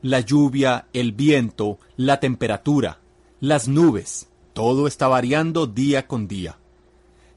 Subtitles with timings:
[0.00, 3.00] La lluvia, el viento, la temperatura,
[3.40, 6.56] las nubes, todo está variando día con día.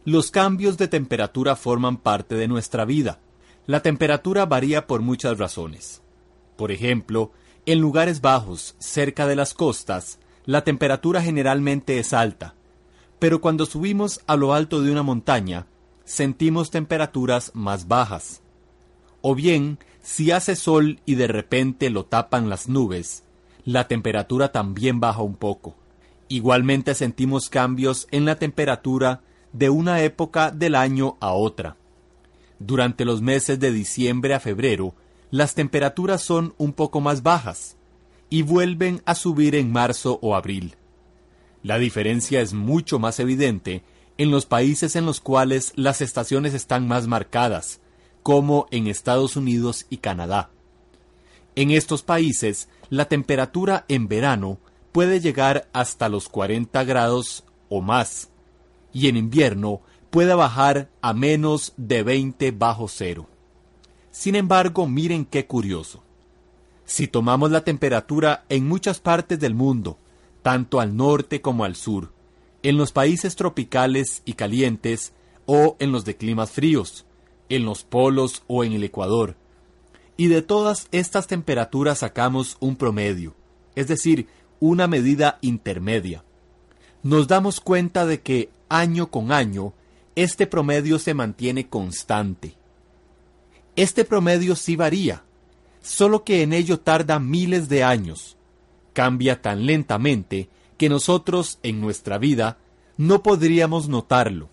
[0.05, 3.19] Los cambios de temperatura forman parte de nuestra vida.
[3.67, 6.01] La temperatura varía por muchas razones.
[6.55, 7.33] Por ejemplo,
[7.65, 12.55] en lugares bajos, cerca de las costas, la temperatura generalmente es alta,
[13.21, 15.67] pero cuando subimos a lo alto de una montaña,
[16.05, 18.41] sentimos temperaturas más bajas.
[19.21, 23.23] O bien, si hace sol y de repente lo tapan las nubes,
[23.63, 25.75] la temperatura también baja un poco.
[26.29, 29.21] Igualmente sentimos cambios en la temperatura
[29.53, 31.77] de una época del año a otra.
[32.57, 34.95] Durante los meses de diciembre a febrero,
[35.29, 37.77] las temperaturas son un poco más bajas
[38.31, 40.75] y vuelven a subir en marzo o abril.
[41.63, 43.83] La diferencia es mucho más evidente
[44.17, 47.79] en los países en los cuales las estaciones están más marcadas,
[48.23, 50.49] como en Estados Unidos y Canadá.
[51.55, 54.59] En estos países, la temperatura en verano
[54.91, 58.29] puede llegar hasta los 40 grados o más,
[58.93, 63.27] y en invierno puede bajar a menos de 20 bajo cero.
[64.11, 66.03] Sin embargo, miren qué curioso.
[66.85, 69.97] Si tomamos la temperatura en muchas partes del mundo
[70.41, 72.11] tanto al norte como al sur,
[72.63, 75.13] en los países tropicales y calientes
[75.45, 77.05] o en los de climas fríos,
[77.49, 79.35] en los polos o en el Ecuador.
[80.17, 83.35] Y de todas estas temperaturas sacamos un promedio,
[83.75, 84.27] es decir,
[84.59, 86.23] una medida intermedia.
[87.03, 89.73] Nos damos cuenta de que año con año
[90.15, 92.55] este promedio se mantiene constante.
[93.75, 95.23] Este promedio sí varía,
[95.81, 98.37] solo que en ello tarda miles de años,
[98.93, 102.57] cambia tan lentamente que nosotros en nuestra vida
[102.97, 104.49] no podríamos notarlo.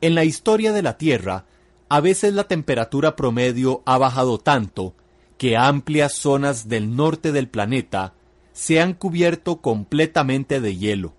[0.00, 1.46] En la historia de la Tierra,
[1.88, 4.94] a veces la temperatura promedio ha bajado tanto
[5.38, 8.14] que amplias zonas del norte del planeta
[8.52, 11.14] se han cubierto completamente de hielo.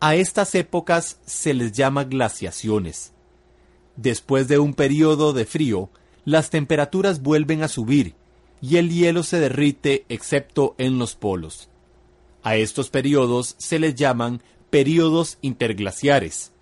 [0.00, 3.12] A estas épocas se les llama glaciaciones.
[3.96, 5.90] Después de un periodo de frío,
[6.24, 8.14] las temperaturas vuelven a subir
[8.62, 11.68] y el hielo se derrite excepto en los polos.
[12.42, 16.52] A estos periodos se les llaman periodos interglaciares,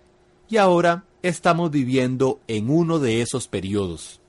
[0.49, 4.19] y ahora estamos viviendo en uno de esos periodos.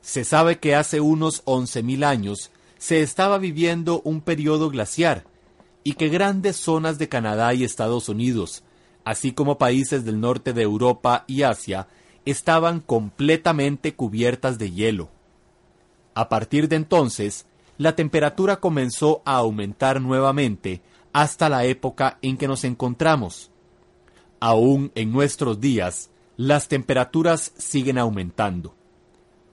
[0.00, 5.24] Se sabe que hace unos 11.000 años se estaba viviendo un periodo glaciar,
[5.84, 8.62] y que grandes zonas de Canadá y Estados Unidos,
[9.04, 11.88] así como países del norte de Europa y Asia,
[12.24, 15.08] estaban completamente cubiertas de hielo.
[16.18, 20.82] A partir de entonces, la temperatura comenzó a aumentar nuevamente
[21.12, 23.52] hasta la época en que nos encontramos.
[24.40, 28.74] Aún en nuestros días, las temperaturas siguen aumentando.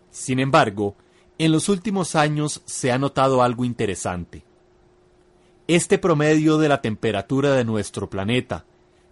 [0.10, 0.96] Sin embargo,
[1.38, 4.44] en los últimos años se ha notado algo interesante.
[5.68, 8.66] Este promedio de la temperatura de nuestro planeta,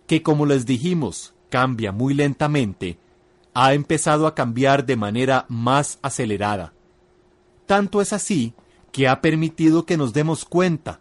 [0.07, 2.97] que como les dijimos cambia muy lentamente,
[3.53, 6.72] ha empezado a cambiar de manera más acelerada.
[7.73, 8.53] Tanto es así
[8.91, 10.99] que ha permitido que nos demos cuenta.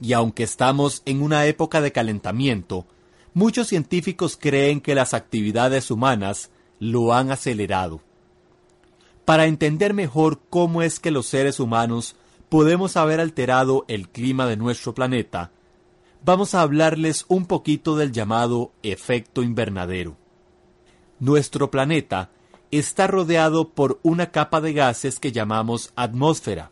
[0.00, 2.86] Y aunque estamos en una época de calentamiento,
[3.34, 8.02] muchos científicos creen que las actividades humanas lo han acelerado.
[9.24, 12.14] Para entender mejor cómo es que los seres humanos
[12.48, 15.50] podemos haber alterado el clima de nuestro planeta,
[16.24, 20.16] vamos a hablarles un poquito del llamado efecto invernadero.
[21.18, 22.30] Nuestro planeta
[22.70, 26.70] está rodeado por una capa de gases que llamamos atmósfera.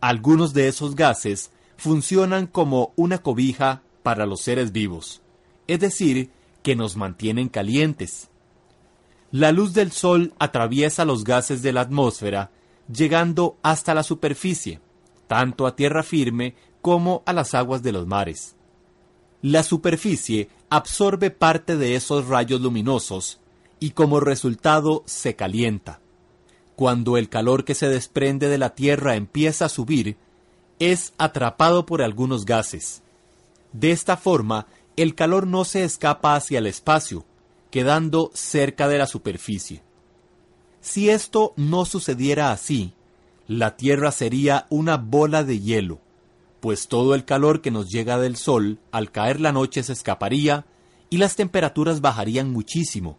[0.00, 5.22] Algunos de esos gases funcionan como una cobija para los seres vivos,
[5.66, 6.30] es decir,
[6.62, 8.28] que nos mantienen calientes.
[9.30, 12.50] La luz del Sol atraviesa los gases de la atmósfera,
[12.92, 14.80] llegando hasta la superficie,
[15.26, 18.54] tanto a tierra firme como a las aguas de los mares.
[19.42, 23.40] La superficie absorbe parte de esos rayos luminosos
[23.80, 26.00] y como resultado se calienta.
[26.76, 30.16] Cuando el calor que se desprende de la Tierra empieza a subir,
[30.78, 33.02] es atrapado por algunos gases.
[33.72, 37.24] De esta forma, el calor no se escapa hacia el espacio,
[37.70, 39.82] quedando cerca de la superficie.
[40.80, 42.94] Si esto no sucediera así,
[43.48, 46.00] la Tierra sería una bola de hielo,
[46.60, 50.66] pues todo el calor que nos llega del Sol al caer la noche se escaparía
[51.10, 53.18] y las temperaturas bajarían muchísimo.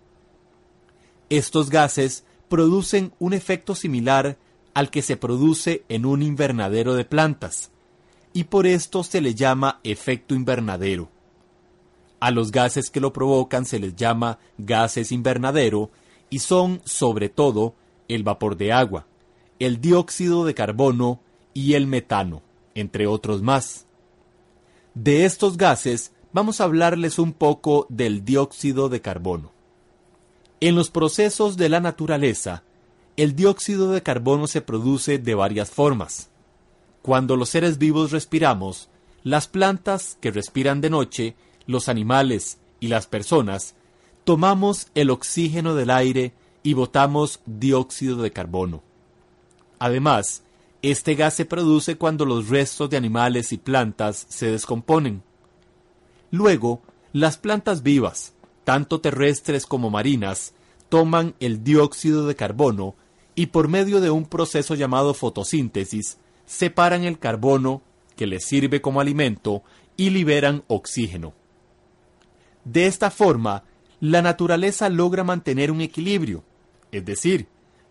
[1.29, 4.38] Estos gases producen un efecto similar
[4.74, 7.71] al que se produce en un invernadero de plantas,
[8.31, 11.09] y por esto se le llama efecto invernadero.
[12.19, 15.91] A los gases que lo provocan se les llama gases invernadero
[16.29, 17.75] y son, sobre todo,
[18.07, 19.06] el vapor de agua,
[19.59, 21.19] el dióxido de carbono
[21.53, 22.41] y el metano,
[22.75, 23.85] entre otros más.
[24.94, 29.56] De estos gases vamos a hablarles un poco del dióxido de carbono.
[30.59, 32.63] En los procesos de la naturaleza,
[33.15, 36.31] el dióxido de carbono se produce de varias formas.
[37.04, 38.89] Cuando los seres vivos respiramos,
[39.24, 41.36] las plantas que respiran de noche
[41.68, 43.75] los animales y las personas,
[44.24, 46.33] tomamos el oxígeno del aire
[46.63, 48.81] y botamos dióxido de carbono.
[49.77, 50.42] Además,
[50.81, 55.21] este gas se produce cuando los restos de animales y plantas se descomponen.
[56.31, 56.81] Luego,
[57.13, 58.33] las plantas vivas,
[58.67, 60.53] tanto terrestres como marinas,
[60.89, 62.95] toman el dióxido de carbono
[63.33, 67.81] y por medio de un proceso llamado fotosíntesis, separan el carbono,
[68.17, 69.63] que les sirve como alimento,
[69.95, 71.33] y liberan oxígeno.
[72.65, 73.63] De esta forma,
[74.01, 76.43] la naturaleza logra mantener un equilibrio,
[76.91, 77.47] es decir,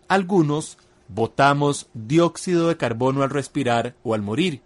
[0.07, 0.77] algunos
[1.07, 4.61] botamos dióxido de carbono al respirar o al morir,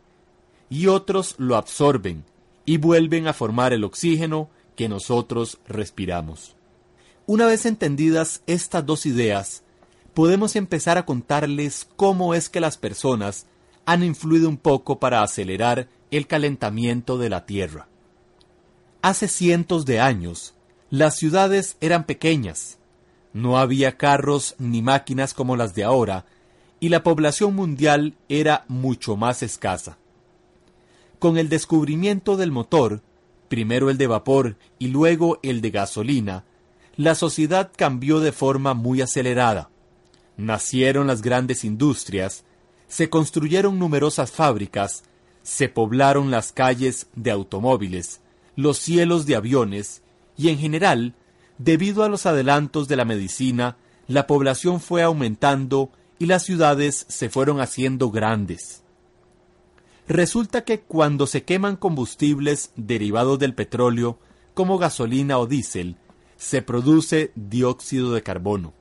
[0.70, 2.26] y otros lo absorben
[2.66, 6.56] y vuelven a formar el oxígeno que nosotros respiramos.
[7.26, 9.64] Una vez entendidas estas dos ideas,
[10.14, 13.48] podemos empezar a contarles cómo es que las personas
[13.86, 17.88] han influido un poco para acelerar el calentamiento de la Tierra.
[19.02, 20.54] Hace cientos de años,
[20.90, 22.78] las ciudades eran pequeñas,
[23.34, 26.26] no había carros ni máquinas como las de ahora,
[26.80, 29.98] y la población mundial era mucho más escasa.
[31.20, 33.02] Con el descubrimiento del motor,
[33.52, 36.46] primero el de vapor y luego el de gasolina,
[36.96, 39.70] la sociedad cambió de forma muy acelerada.
[40.38, 42.46] Nacieron las grandes industrias,
[42.88, 45.04] se construyeron numerosas fábricas,
[45.44, 48.22] se poblaron las calles de automóviles,
[48.56, 50.02] los cielos de aviones
[50.38, 51.14] y en general,
[51.58, 53.76] debido a los adelantos de la medicina,
[54.08, 58.81] la población fue aumentando y las ciudades se fueron haciendo grandes.
[60.12, 64.20] Resulta que cuando se queman combustibles derivados del petróleo,
[64.54, 65.96] como gasolina o diésel,
[66.36, 68.74] se produce dióxido de carbono.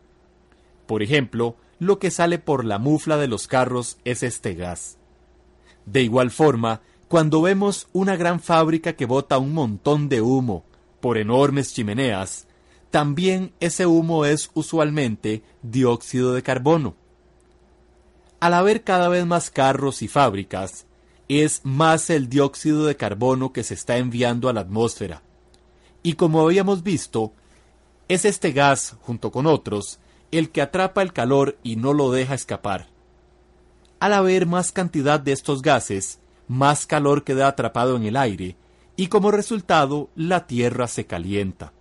[0.88, 4.98] Por ejemplo, lo que sale por la mufla de los carros es este gas.
[5.86, 10.64] De igual forma, cuando vemos una gran fábrica que bota un montón de humo
[11.00, 12.48] por enormes chimeneas,
[12.90, 16.96] también ese humo es usualmente dióxido de carbono.
[18.40, 20.86] Al haber cada vez más carros y fábricas,
[21.38, 25.22] es más el dióxido de carbono que se está enviando a la atmósfera.
[26.02, 27.32] Y como habíamos visto,
[28.08, 30.00] es este gas, junto con otros,
[30.32, 32.88] el que atrapa el calor y no lo deja escapar.
[34.00, 36.18] Al haber más cantidad de estos gases,
[36.48, 38.56] más calor queda atrapado en el aire
[38.96, 41.72] y como resultado la tierra se calienta.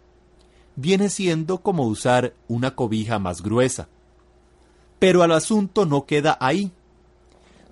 [0.76, 3.88] Viene siendo como usar una cobija más gruesa.
[5.00, 6.72] Pero el asunto no queda ahí.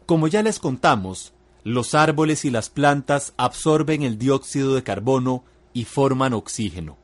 [0.08, 1.34] Como ya les contamos,
[1.68, 5.44] los árboles y las plantas absorben el dióxido de carbono
[5.74, 6.96] y forman oxígeno.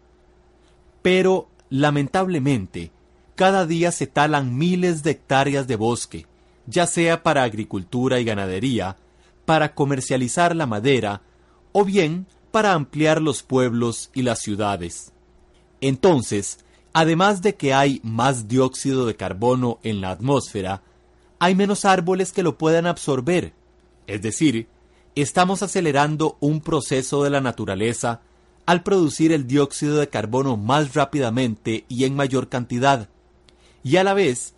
[1.01, 2.93] Pero, lamentablemente,
[3.35, 6.27] cada día se talan miles de hectáreas de bosque,
[6.65, 8.95] ya sea para agricultura y ganadería,
[9.43, 11.23] para comercializar la madera
[11.73, 15.11] o bien para ampliar los pueblos y las ciudades.
[15.81, 16.59] Entonces,
[16.93, 20.83] además de que hay más dióxido de carbono en la atmósfera,
[21.37, 23.53] hay menos árboles que lo puedan absorber.
[24.07, 24.67] Es decir,
[25.15, 28.21] estamos acelerando un proceso de la naturaleza
[28.65, 33.09] al producir el dióxido de carbono más rápidamente y en mayor cantidad.
[33.83, 34.53] Y a la vez,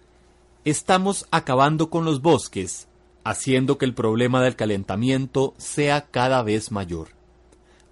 [0.64, 2.88] estamos acabando con los bosques,
[3.24, 7.10] haciendo que el problema del calentamiento sea cada vez mayor.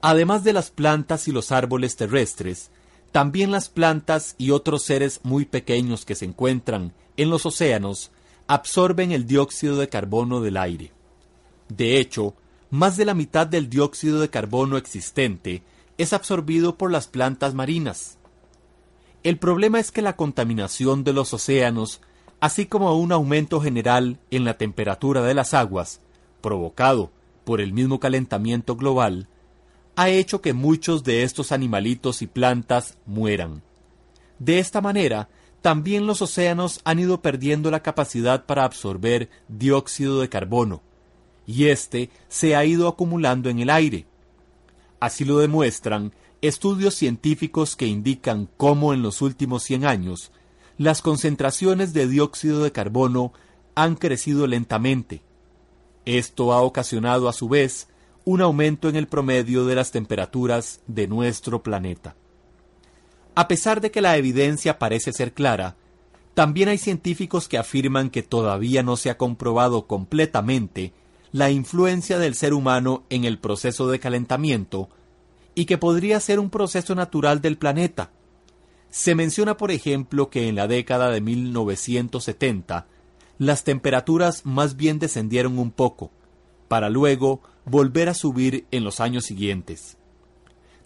[0.01, 2.69] Además de las plantas y los árboles terrestres,
[3.11, 8.11] también las plantas y otros seres muy pequeños que se encuentran en los océanos
[8.47, 10.91] absorben el dióxido de carbono del aire.
[11.75, 12.35] De hecho,
[12.69, 15.63] más de la mitad del dióxido de carbono existente
[15.97, 18.19] es absorbido por las plantas marinas.
[19.23, 22.01] El problema es que la contaminación de los océanos,
[22.39, 25.99] así como un aumento general en la temperatura de las aguas,
[26.41, 27.09] provocado
[27.43, 29.27] por el mismo calentamiento global,
[29.95, 33.63] ha hecho que muchos de estos animalitos y plantas mueran.
[34.37, 35.27] De esta manera,
[35.63, 40.83] también los océanos han ido perdiendo la capacidad para absorber dióxido de carbono,
[41.45, 44.05] y éste se ha ido acumulando en el aire.
[44.99, 50.31] Así lo demuestran estudios científicos que indican cómo en los últimos 100 años
[50.77, 53.33] las concentraciones de dióxido de carbono
[53.75, 55.21] han crecido lentamente.
[56.05, 57.87] Esto ha ocasionado a su vez
[58.25, 62.15] un aumento en el promedio de las temperaturas de nuestro planeta.
[63.35, 65.75] A pesar de que la evidencia parece ser clara,
[66.33, 70.93] también hay científicos que afirman que todavía no se ha comprobado completamente
[71.33, 74.87] la influencia del ser humano en el proceso de calentamiento
[75.55, 78.11] y que podría ser un proceso natural del planeta.
[78.91, 82.85] Se menciona, por ejemplo, que en la década de 1970
[83.39, 86.11] las temperaturas más bien descendieron un poco,
[86.67, 89.97] para luego volver a subir en los años siguientes.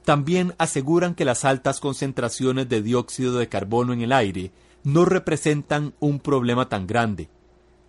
[0.05, 4.53] También aseguran que las altas concentraciones de dióxido de carbono en el aire
[4.85, 7.29] no representan un problema tan grande,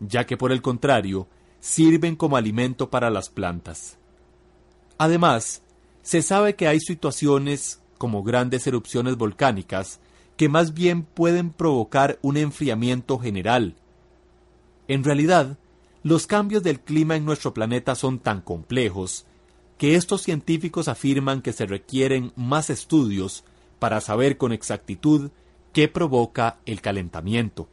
[0.01, 1.29] ya que por el contrario,
[1.61, 3.99] sirven como alimento para las plantas.
[4.99, 5.63] Además,
[6.03, 10.01] se sabe que hay situaciones, como grandes erupciones volcánicas,
[10.37, 13.75] que más bien pueden provocar un enfriamiento general.
[14.87, 15.59] En realidad,
[16.03, 19.27] los cambios del clima en nuestro planeta son tan complejos
[19.79, 23.45] que estos científicos afirman que se requieren más estudios
[23.79, 25.31] para saber con exactitud
[25.73, 27.69] qué provoca el calentamiento.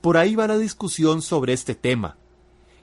[0.00, 2.16] Por ahí va la discusión sobre este tema.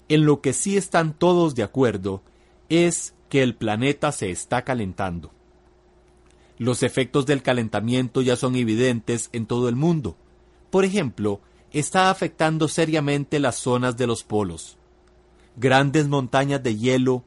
[0.10, 2.22] En lo que sí están todos de acuerdo
[2.70, 5.32] es que el planeta se está calentando.
[6.58, 10.16] Los efectos del calentamiento ya son evidentes en todo el mundo.
[10.70, 14.78] Por ejemplo, está afectando seriamente las zonas de los polos.
[15.56, 17.24] Grandes montañas de hielo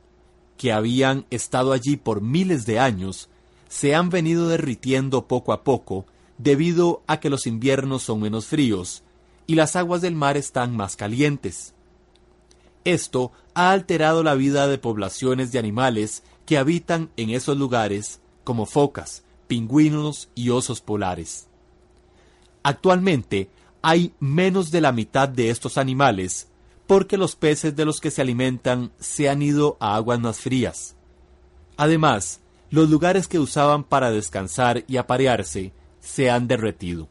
[0.57, 3.29] que habían estado allí por miles de años
[3.69, 6.07] se han venido derritiendo poco a poco
[6.39, 9.05] debido a que los inviernos son menos fríos
[9.47, 11.75] y las aguas del mar están más calientes.
[12.85, 18.67] Esto ha alterado la vida de poblaciones de animales que habitan en esos lugares, como
[18.67, 21.49] focas, pingüinos y osos polares.
[22.63, 23.51] Actualmente
[23.83, 26.49] hay menos de la mitad de estos animales
[26.87, 30.97] porque los peces de los que se alimentan se han ido a aguas más frías.
[31.77, 37.09] Además, los lugares que usaban para descansar y aparearse se han derretido.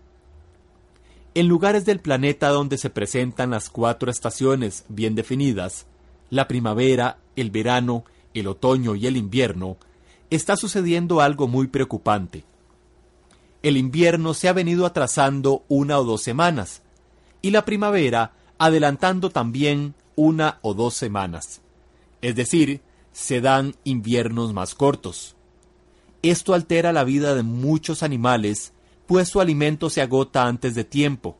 [1.39, 5.85] En lugares del planeta donde se presentan las cuatro estaciones bien definidas,
[6.29, 8.03] la primavera, el verano,
[8.33, 9.77] el otoño y el invierno,
[10.29, 12.43] está sucediendo algo muy preocupante.
[13.63, 16.81] El invierno se ha venido atrasando una o dos semanas,
[17.41, 21.61] y la primavera adelantando también una o dos semanas.
[22.21, 22.81] Es decir,
[23.13, 25.37] se dan inviernos más cortos.
[26.21, 28.73] Esto altera la vida de muchos animales
[29.09, 31.35] pues su alimento se agota antes de tiempo.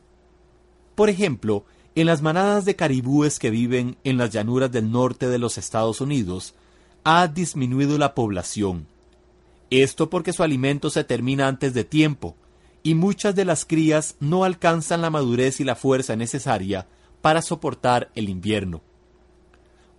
[0.96, 5.38] Por ejemplo, en las manadas de caribúes que viven en las llanuras del norte de
[5.38, 6.54] los Estados Unidos,
[7.04, 8.88] ha disminuido la población.
[9.70, 12.34] Esto porque su alimento se termina antes de tiempo,
[12.82, 16.88] y muchas de las crías no alcanzan la madurez y la fuerza necesaria
[17.22, 18.82] para soportar el invierno.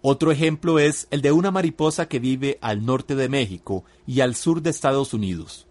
[0.02, 4.36] Otro ejemplo es el de una mariposa que vive al norte de México y al
[4.36, 5.68] sur de Estados Unidos.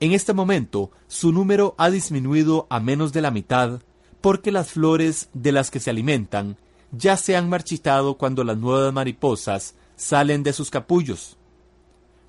[0.00, 3.82] En este momento, su número ha disminuido a menos de la mitad
[4.22, 6.56] porque las flores de las que se alimentan
[6.90, 11.36] ya se han marchitado cuando las nuevas mariposas salen de sus capullos.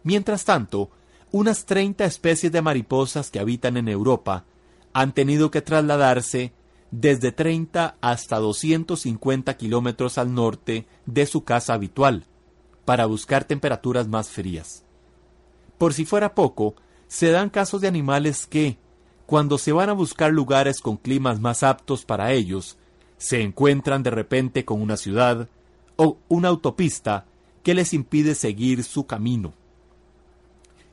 [0.04, 0.90] Mientras tanto,
[1.32, 4.44] unas 30 especies de mariposas que habitan en Europa
[4.92, 6.52] han tenido que trasladarse
[6.92, 12.26] desde 30 hasta 250 kilómetros al norte de su casa habitual
[12.84, 14.84] para buscar temperaturas más frías.
[15.78, 16.76] Por si fuera poco,
[17.12, 18.78] se dan casos de animales que,
[19.26, 22.78] cuando se van a buscar lugares con climas más aptos para ellos,
[23.18, 25.50] se encuentran de repente con una ciudad
[25.98, 27.26] o una autopista
[27.64, 29.54] que les impide seguir su camino.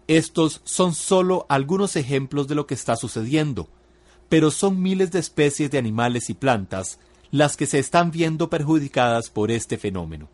[0.09, 3.69] Estos son solo algunos ejemplos de lo que está sucediendo,
[4.29, 6.99] pero son miles de especies de animales y plantas
[7.31, 10.29] las que se están viendo perjudicadas por este fenómeno.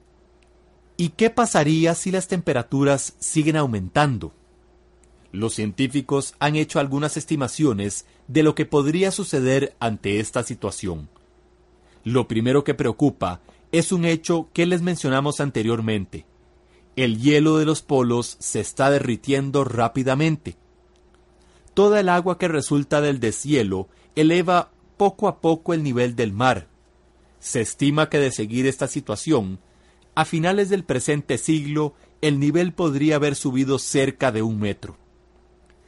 [0.97, 4.33] ¿Y qué pasaría si las temperaturas siguen aumentando?
[5.35, 11.09] Los científicos han hecho algunas estimaciones de lo que podría suceder ante esta situación.
[12.05, 13.41] Lo primero que preocupa
[13.73, 16.25] es un hecho que les mencionamos anteriormente.
[16.95, 20.57] El hielo de los polos se está derritiendo rápidamente.
[21.75, 26.69] Toda el agua que resulta del deshielo eleva poco a poco el nivel del mar.
[27.41, 29.59] Se estima que de seguir esta situación,
[30.15, 34.97] a finales del presente siglo el nivel podría haber subido cerca de un metro.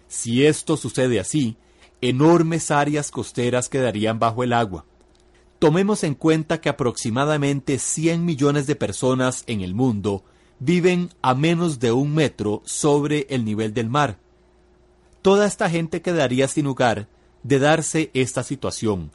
[0.08, 1.56] Si esto sucede así,
[2.00, 4.84] enormes áreas costeras quedarían bajo el agua.
[5.58, 10.24] Tomemos en cuenta que aproximadamente 100 millones de personas en el mundo
[10.58, 14.18] viven a menos de un metro sobre el nivel del mar.
[15.22, 17.08] Toda esta gente quedaría sin lugar
[17.42, 19.10] de darse esta situación.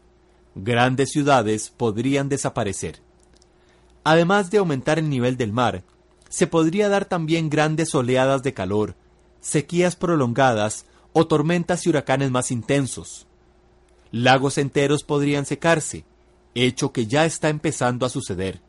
[0.56, 3.02] Grandes ciudades podrían desaparecer.
[4.04, 5.84] Además de aumentar el nivel del mar,
[6.28, 8.96] se podría dar también grandes oleadas de calor,
[9.42, 13.28] sequías prolongadas o tormentas y huracanes más intensos.
[14.12, 16.06] Lagos enteros podrían secarse,
[16.56, 18.62] hecho que ya está empezando a suceder,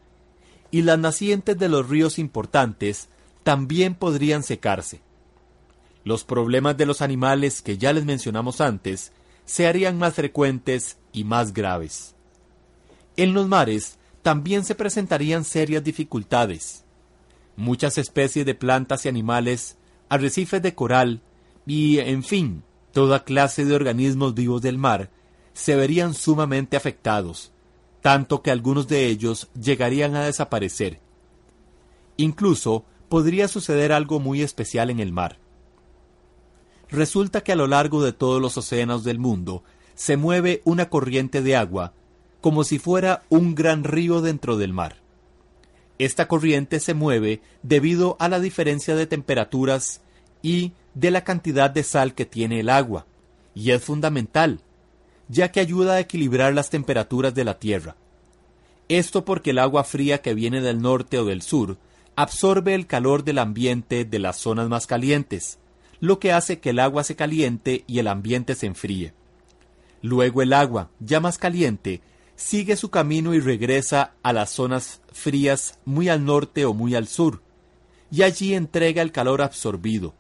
[0.71, 3.09] y las nacientes de los ríos importantes
[3.45, 5.00] también podrían secarse.
[6.05, 9.12] Los problemas de los animales que ya les mencionamos antes
[9.45, 12.14] se harían más frecuentes y más graves.
[13.17, 16.85] En los mares también se presentarían serias dificultades.
[17.56, 19.76] Muchas especies de plantas y animales,
[20.12, 21.22] arrecifes de coral
[21.64, 25.08] y, en fin, toda clase de organismos vivos del mar
[25.54, 27.50] se verían sumamente afectados,
[28.02, 31.00] tanto que algunos de ellos llegarían a desaparecer.
[32.18, 35.38] Incluso podría suceder algo muy especial en el mar.
[36.90, 41.40] Resulta que a lo largo de todos los océanos del mundo se mueve una corriente
[41.40, 41.94] de agua
[42.42, 45.01] como si fuera un gran río dentro del mar.
[45.99, 50.00] Esta corriente se mueve debido a la diferencia de temperaturas
[50.43, 53.07] y de la cantidad de sal que tiene el agua,
[53.55, 54.61] y es fundamental,
[55.28, 57.97] ya que ayuda a equilibrar las temperaturas de la Tierra.
[58.89, 61.78] Esto porque el agua fría que viene del norte o del sur
[62.17, 65.59] absorbe el calor del ambiente de las zonas más calientes,
[66.00, 69.15] lo que hace que el agua se caliente y el ambiente se enfríe.
[70.02, 72.02] Luego el agua, ya más caliente,
[72.36, 77.08] sigue su camino y regresa a las zonas frías muy al norte o muy al
[77.08, 77.42] sur,
[78.10, 80.14] y allí entrega el calor absorbido.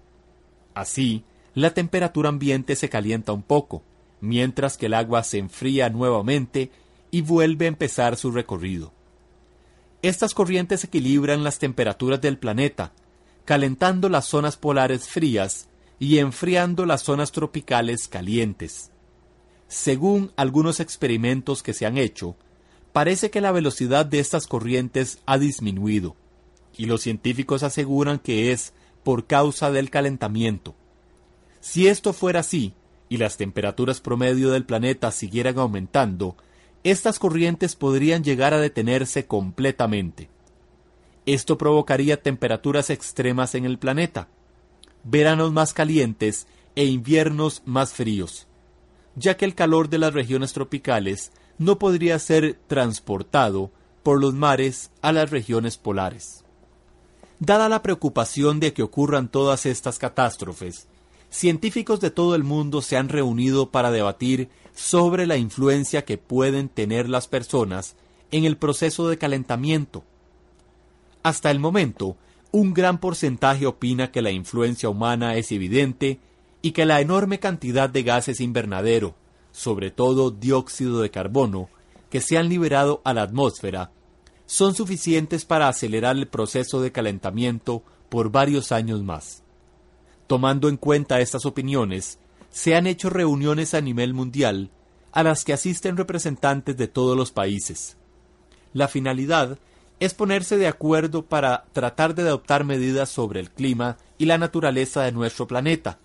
[0.74, 3.82] Así, la temperatura ambiente se calienta un poco,
[4.20, 6.70] mientras que el agua se enfría nuevamente
[7.10, 8.92] y vuelve a empezar su recorrido.
[10.00, 12.92] Estas corrientes equilibran las temperaturas del planeta,
[13.44, 18.91] calentando las zonas polares frías y enfriando las zonas tropicales calientes.
[19.72, 22.36] Según algunos experimentos que se han hecho,
[22.92, 26.14] parece que la velocidad de estas corrientes ha disminuido,
[26.76, 30.74] y los científicos aseguran que es por causa del calentamiento.
[31.62, 32.74] Si esto fuera así,
[33.08, 36.36] y las temperaturas promedio del planeta siguieran aumentando,
[36.84, 40.28] estas corrientes podrían llegar a detenerse completamente.
[41.24, 44.28] Esto provocaría temperaturas extremas en el planeta,
[45.02, 48.48] veranos más calientes e inviernos más fríos
[49.14, 53.70] ya que el calor de las regiones tropicales no podría ser transportado
[54.02, 56.44] por los mares a las regiones polares.
[57.38, 60.86] Dada la preocupación de que ocurran todas estas catástrofes,
[61.30, 66.68] científicos de todo el mundo se han reunido para debatir sobre la influencia que pueden
[66.68, 67.96] tener las personas
[68.30, 70.04] en el proceso de calentamiento.
[71.22, 72.16] Hasta el momento,
[72.50, 76.20] un gran porcentaje opina que la influencia humana es evidente
[76.62, 79.14] y que la enorme cantidad de gases invernadero,
[79.50, 81.68] sobre todo dióxido de carbono,
[82.08, 83.90] que se han liberado a la atmósfera,
[84.46, 89.42] son suficientes para acelerar el proceso de calentamiento por varios años más.
[90.26, 92.18] Tomando en cuenta estas opiniones,
[92.50, 94.70] se han hecho reuniones a nivel mundial
[95.10, 97.96] a las que asisten representantes de todos los países.
[98.72, 99.58] La finalidad
[100.00, 105.02] es ponerse de acuerdo para tratar de adoptar medidas sobre el clima y la naturaleza
[105.02, 105.98] de nuestro planeta,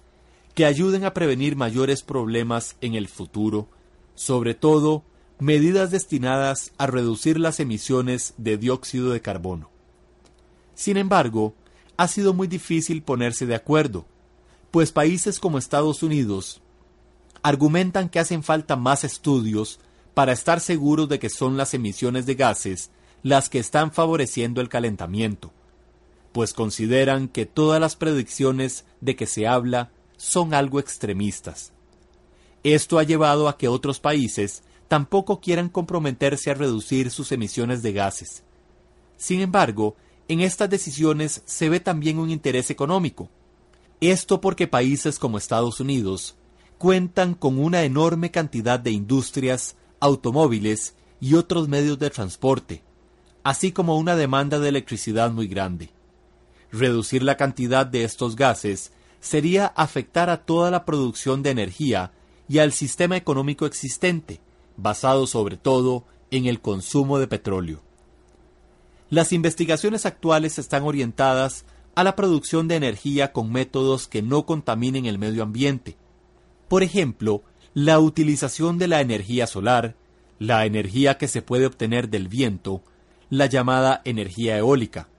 [0.58, 3.70] que ayuden a prevenir mayores problemas en el futuro,
[4.16, 5.04] sobre todo
[5.38, 9.70] medidas destinadas a reducir las emisiones de dióxido de carbono.
[10.74, 11.54] Sin embargo,
[11.96, 14.08] ha sido muy difícil ponerse de acuerdo,
[14.72, 16.60] pues países como Estados Unidos
[17.44, 19.80] argumentan que hacen falta más estudios
[20.16, 22.90] para estar seguros de que son las emisiones de gases
[23.22, 25.54] las que están favoreciendo el calentamiento,
[26.32, 31.72] pues consideran que todas las predicciones de que se habla son algo extremistas.
[32.64, 37.94] Esto ha llevado a que otros países tampoco quieran comprometerse a reducir sus emisiones de
[37.94, 38.44] gases.
[39.16, 39.96] Sin embargo,
[40.28, 43.30] en estas decisiones se ve también un interés económico.
[44.02, 46.36] Esto porque países como Estados Unidos
[46.78, 52.84] cuentan con una enorme cantidad de industrias, automóviles y otros medios de transporte,
[53.44, 55.90] así como una demanda de electricidad muy grande.
[56.72, 62.12] Reducir la cantidad de estos gases sería afectar a toda la producción de energía
[62.48, 64.40] y al sistema económico existente,
[64.78, 67.82] basado sobre todo en el consumo de petróleo.
[69.10, 75.06] Las investigaciones actuales están orientadas a la producción de energía con métodos que no contaminen
[75.06, 75.98] el medio ambiente.
[76.68, 79.96] Por ejemplo, la utilización de la energía solar,
[80.40, 82.84] la energía que se puede obtener del viento,
[83.30, 85.10] la llamada energía eólica,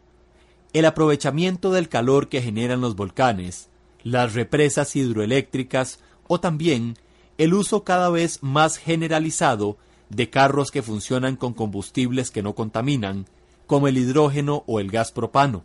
[0.73, 3.71] el aprovechamiento del calor que generan los volcanes,
[4.03, 6.97] las represas hidroeléctricas o también
[7.39, 9.77] el uso cada vez más generalizado
[10.11, 13.27] de carros que funcionan con combustibles que no contaminan,
[13.67, 15.65] como el hidrógeno o el gas propano.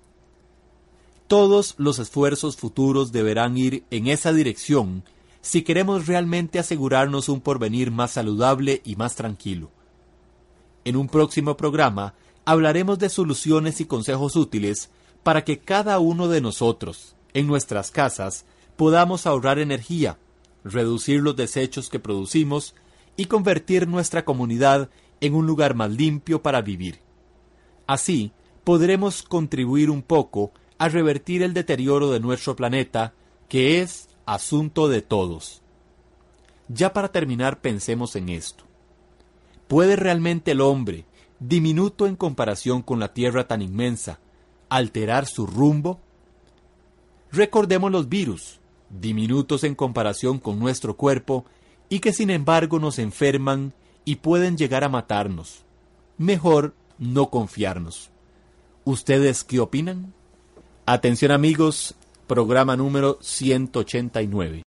[1.28, 5.04] Todos los esfuerzos futuros deberán ir en esa dirección
[5.42, 9.72] si queremos realmente asegurarnos un porvenir más saludable y más tranquilo.
[10.86, 12.14] En un próximo programa
[12.46, 14.90] hablaremos de soluciones y consejos útiles
[15.24, 20.18] para que cada uno de nosotros, en nuestras casas, podamos ahorrar energía,
[20.64, 22.76] reducir los desechos que producimos
[23.16, 24.90] y convertir nuestra comunidad
[25.22, 27.00] en un lugar más limpio para vivir.
[27.88, 28.32] Así,
[28.64, 33.14] podremos contribuir un poco a revertir el deterioro de nuestro planeta,
[33.48, 35.62] que es asunto de todos.
[36.68, 38.64] Ya para terminar pensemos en esto.
[39.68, 41.06] ¿Puede realmente el hombre,
[41.40, 44.20] diminuto en comparación con la Tierra tan inmensa,
[44.70, 46.00] alterar su rumbo?
[47.34, 48.60] Recordemos los virus,
[48.92, 51.46] diminutos en comparación con nuestro cuerpo
[51.90, 53.74] y que sin embargo nos enferman
[54.06, 55.66] y pueden llegar a matarnos.
[56.20, 58.12] Mejor no confiarnos.
[58.86, 60.14] ¿Ustedes qué opinan?
[60.86, 61.96] Atención amigos,
[62.28, 64.62] programa número 189.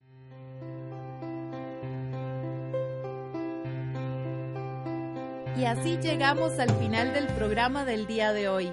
[5.57, 8.73] Y así llegamos al final del programa del día de hoy.